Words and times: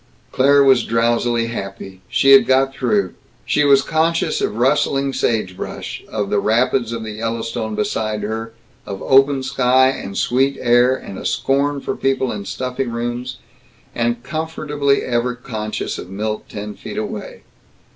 Claire 0.31 0.63
was 0.63 0.83
drowsily 0.83 1.45
happy. 1.45 2.01
She 2.09 2.31
had 2.31 2.47
got 2.47 2.73
through. 2.73 3.13
She 3.45 3.63
was 3.63 3.83
conscious 3.83 4.41
of 4.41 4.55
rustling 4.57 5.13
sagebrush, 5.13 6.01
of 6.11 6.31
the 6.31 6.39
rapids 6.39 6.91
of 6.91 7.03
the 7.03 7.11
Yellowstone 7.11 7.75
beside 7.75 8.23
her, 8.23 8.51
of 8.87 8.99
open 9.03 9.43
sky 9.43 9.89
and 9.89 10.17
sweet 10.17 10.57
air 10.59 10.95
and 10.95 11.19
a 11.19 11.23
scorn 11.23 11.81
for 11.81 11.95
people 11.95 12.31
in 12.31 12.45
stuffy 12.45 12.87
rooms, 12.87 13.37
and 13.93 14.23
comfortably 14.23 15.03
ever 15.03 15.35
conscious 15.35 15.99
of 15.99 16.09
Milt, 16.09 16.49
ten 16.49 16.73
feet 16.73 16.97
away. 16.97 17.43